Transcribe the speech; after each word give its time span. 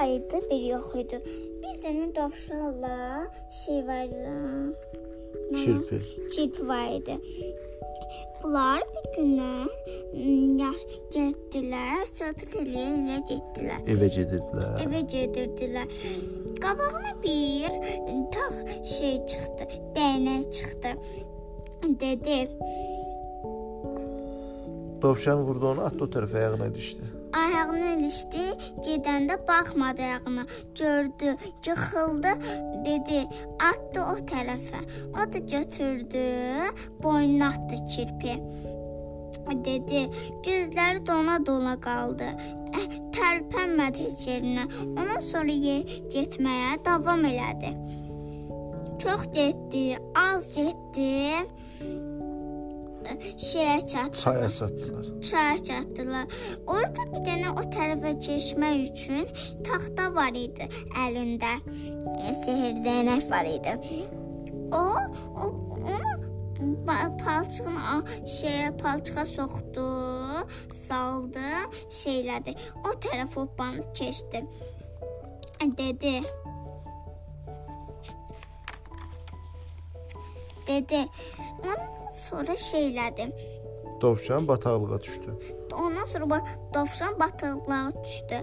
var 0.00 0.08
idi, 0.08 0.40
bir 0.50 0.60
yox 0.72 0.94
idi. 0.94 1.18
Bir 1.62 1.74
dənə 1.82 2.06
dovşanla 2.16 2.96
şey 3.60 3.80
var 3.86 4.04
idi. 4.04 4.20
nə? 5.52 5.64
Çirpi. 5.64 5.98
Çirpi 6.34 6.68
var 6.68 6.88
idi. 6.98 7.16
Bunlar 8.42 8.80
bir 8.94 9.10
gündən 9.16 9.68
yaş 10.62 10.86
getdilər, 11.12 12.06
söhbət 12.08 12.56
eləyə-eləyə 12.62 13.18
getdilər. 13.28 13.82
Evə 13.94 14.08
gedirdilər. 14.16 14.80
Evə 14.86 15.02
gedirdilər. 15.14 15.94
Qabağına 16.64 17.12
bir 17.26 17.68
tax 18.32 18.64
şey 18.96 19.16
çıxdı, 19.26 19.68
dəyənək 19.96 20.50
çıxdı. 20.56 20.96
Dedi, 22.00 22.48
Dovşan 25.02 25.44
vurdu 25.44 25.68
onu, 25.68 25.80
atdı 25.80 26.04
o 26.04 26.08
tərəfə 26.12 26.36
ayağına 26.36 26.66
ilişdi. 26.66 27.19
Ayağına 27.46 27.90
ilişdi, 27.94 28.44
gedəndə 28.86 29.36
baxmadı 29.48 30.02
ayağına. 30.02 30.46
Gördü, 30.78 31.36
yıxıldı, 31.66 32.32
dedi, 32.86 33.20
atdı 33.70 34.00
o 34.12 34.16
tərəfə. 34.32 34.80
O 35.12 35.32
da 35.32 35.38
götürdü, 35.38 36.24
boynuna 37.02 37.48
atdı 37.48 37.76
kirpi. 37.94 38.34
Dedi, 39.64 40.00
gözləri 40.46 41.06
dona-dona 41.06 41.74
qaldı. 41.82 42.28
Eh, 42.78 42.84
tərpənmədi 43.16 44.04
heç 44.06 44.26
yerinə. 44.30 44.66
Ondan 44.92 45.24
sonra 45.26 45.56
ye 45.68 45.80
getməyə 46.14 46.76
davam 46.84 47.24
elədi. 47.26 47.72
Çox 49.02 49.26
getdi, 49.34 49.98
az 50.14 50.46
getdi. 50.54 51.10
Şeyə 53.36 53.86
çatdı. 53.86 54.18
Çaya 54.18 54.50
çatdılar. 54.50 55.20
çaya 55.20 55.64
çatdılar. 55.64 56.26
Orada 56.66 57.02
bir 57.12 57.20
dənə 57.26 57.50
o 57.60 57.62
tərəfə 57.74 58.12
keçmək 58.26 58.92
üçün 58.92 59.26
taxta 59.64 60.14
var 60.14 60.32
idi 60.34 60.68
əlində. 61.06 61.52
E, 62.28 62.34
Sehr 62.44 62.74
dəyənək 62.84 63.30
var 63.30 63.44
idi. 63.44 63.78
O, 64.72 64.84
o 65.42 65.70
palçığını 67.24 67.80
a- 67.94 68.26
şeyə 68.26 68.76
palçığa 68.82 69.24
soxdu, 69.24 69.86
saldı, 70.72 71.48
şeylədi. 71.88 72.54
O 72.84 72.90
tərəf 73.04 73.36
hoppandı, 73.36 73.92
keçdi. 73.94 74.44
Dedi. 75.78 76.20
Dedi. 80.66 81.08
Ondan 81.62 81.80
sonra 82.12 82.52
şeylədi. 82.56 83.32
Dovşan 84.00 84.48
bataqlığa 84.48 85.00
düşdü. 85.00 85.38
Ondan 85.82 86.04
sonra 86.04 86.40
dovşan 86.74 87.20
bataqlığa 87.20 87.90
düşdü. 88.04 88.36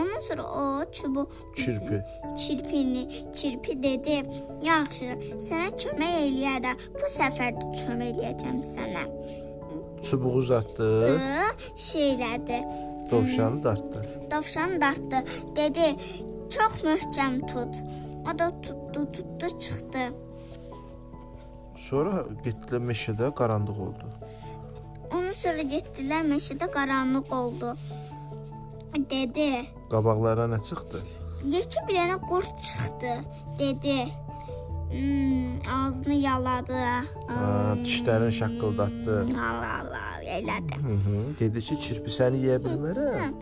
Ondan 0.00 0.20
sonra 0.20 0.42
o 0.42 0.92
çubuq 0.92 1.26
Çirpi. 1.56 2.02
çirpini, 2.38 3.32
çirpi 3.34 3.82
dedi: 3.82 4.16
"Yaxşı, 4.62 5.04
sənə 5.48 5.70
kömək 5.80 6.14
eləyərəm. 6.28 6.76
Bu 6.94 7.06
səfər 7.18 7.52
də 7.60 7.64
kömək 7.80 8.10
eləyəcəm 8.12 8.58
sənə." 8.74 9.04
Çubuğu 10.02 10.32
uzatdı, 10.32 11.00
Dı, 11.00 11.18
şeylədi. 11.76 12.58
dovşanı 13.10 13.62
dartdı. 13.64 14.02
Dovşan 14.30 14.80
dartdı. 14.80 15.18
Dedi: 15.56 15.96
"Çox 16.50 16.72
möhkəm 16.84 17.40
tut." 17.52 17.74
O 18.34 18.38
da 18.38 18.60
tutdu, 18.62 19.12
tutdu, 19.12 19.58
çıxdı. 19.60 19.98
Sonra 21.78 22.24
getdilər 22.44 22.82
meşədə 22.90 23.30
qaranlıq 23.38 23.78
oldu. 23.86 24.10
Ondan 25.08 25.34
sonra 25.42 25.64
getdilər 25.74 26.26
meşədə 26.28 26.68
qaranlıq 26.74 27.32
oldu. 27.40 27.74
Dedi: 29.10 29.50
Qabaqlarına 29.92 30.56
nə 30.56 30.62
çıxdı? 30.68 31.02
Yekə 31.54 31.84
bir 31.88 32.00
dənə 32.00 32.16
qurd 32.28 32.56
çıxdı. 32.68 33.12
Dedi. 33.60 33.98
Hmm, 34.88 35.60
ağzını 35.74 36.14
yaladı. 36.14 36.78
Ha, 37.28 37.74
dişlərini 37.84 38.32
şaqqıldatdı. 38.32 39.16
Allah 39.20 39.72
Allah 39.80 40.22
elədi. 40.38 40.76
Hı 40.86 40.94
-hı. 41.02 41.38
Dedi 41.38 41.60
ki, 41.60 41.80
çirpi 41.80 42.10
səni 42.10 42.38
yeyə 42.46 42.58
bilmərəm. 42.64 43.34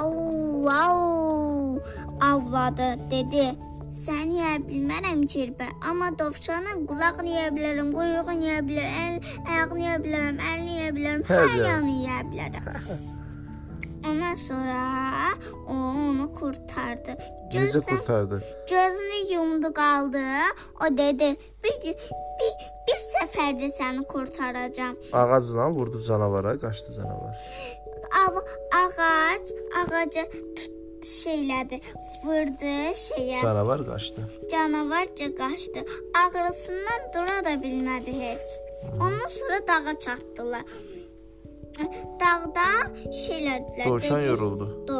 Au, 0.00 0.68
au. 0.68 1.80
Avladı. 2.20 2.88
Dedi. 3.10 3.46
Sən 3.94 4.30
yeyə 4.34 4.54
bilmərəm 4.66 5.20
kirpə, 5.30 5.68
amma 5.88 6.08
dovşanın 6.18 6.84
qulağını 6.90 7.30
yeyə 7.30 7.50
bilərəm, 7.54 7.92
quyruğunu 7.94 8.46
yeyə 8.48 8.62
bilərəm, 8.68 8.94
əl, 9.04 9.28
ayağını 9.54 9.82
yeyə 9.84 9.98
bilərəm, 10.06 10.40
əlini 10.50 10.74
yeyə 10.80 10.94
bilərəm, 10.96 11.22
Hər 11.28 11.42
hər 11.44 11.54
yer. 11.54 11.66
yanı 11.70 11.94
yeyə 12.02 12.18
bilərəm. 12.32 12.66
Ondan 14.08 14.34
sonra 14.48 14.80
o 15.68 15.72
onu 15.74 16.26
qurtardı. 16.38 17.14
Necə 17.16 17.54
Gözlə- 17.54 17.84
qurtardı? 17.88 18.40
Gözünü 18.72 19.20
yumdu 19.34 19.70
qaldı. 19.78 20.24
O 20.84 20.90
dedi: 20.98 21.30
"Bir 21.64 21.76
bir 21.86 21.96
bir 22.88 22.98
səfərdə 23.12 23.70
səni 23.78 24.04
qurtaracağam." 24.12 24.96
Ağacla 25.12 25.70
vurdu 25.70 26.02
canavara, 26.08 26.58
qaçdı 26.64 26.92
canavar. 26.96 27.34
Av 28.26 28.36
ağac 28.82 29.46
ağaca 29.80 30.24
tut 30.56 30.72
şeylədi, 31.04 31.80
vurdu 32.24 32.74
şeyə. 33.04 33.40
Canavar 33.42 33.84
qaçdı. 33.86 34.26
Canavarca 34.50 35.28
qaçdı. 35.40 35.84
Ağrısından 36.22 37.08
dura 37.14 37.38
da 37.44 37.54
bilmədi 37.64 38.12
heç. 38.20 38.46
Ondan 38.94 39.30
sonra 39.38 39.58
dağa 39.68 39.98
çatdılar. 40.00 40.62
Dağda 42.20 42.68
şeylədilər. 43.10 43.88
Dovşan 43.88 44.22
yoruldu. 44.22 44.68
Du, 44.88 44.98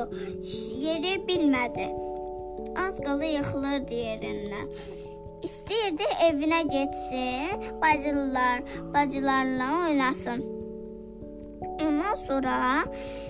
yeri 0.87 1.15
bilmədi. 1.29 1.87
Az 2.87 2.99
qala 3.05 3.25
yıxılırdı 3.25 3.95
yerindən. 3.95 4.69
İstəyirdi 5.45 6.07
evinə 6.25 6.63
getsin, 6.73 7.65
bacılar, 7.83 8.63
bacılarla 8.95 9.69
oynasın. 9.87 10.45
Sonra 12.29 12.85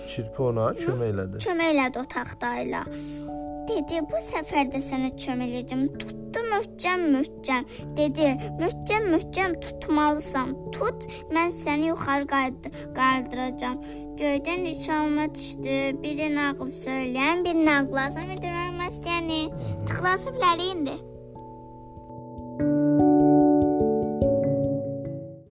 Çirpi 0.07 0.41
ona 0.41 0.69
kömək 0.79 1.09
elədi. 1.13 1.41
kömək 1.45 1.71
elədi 1.73 1.99
o 1.99 2.05
taxtayla. 2.15 2.83
Dedi, 3.65 4.01
bu 4.11 4.19
səfər 4.21 4.69
də 4.73 4.79
sənə 4.87 5.09
kömək 5.17 5.49
eləyəcəm. 5.49 5.85
Tutdu 6.01 6.43
möhkəm, 6.51 7.05
möhkəm. 7.15 7.65
Dedi, 7.97 8.27
möhkəm, 8.61 9.07
möhkəm 9.15 9.55
tutmalısan. 9.63 10.53
Tut, 10.75 11.07
mən 11.33 11.49
səni 11.63 11.89
yuxarı 11.89 12.27
qaldıracağam. 12.29 13.81
Göydən 14.21 14.69
üç 14.69 14.85
alma 14.89 15.25
düşdü. 15.35 15.75
Biri 16.03 16.29
nağıl 16.35 16.69
söyləyən, 16.77 17.43
biri 17.45 17.65
nağıl 17.65 17.97
yazan, 17.97 18.29
biri 18.31 18.53
istəyəni. 18.91 19.41
Tıxlası 19.87 20.29
bilərik 20.37 20.71
indi. 20.75 21.14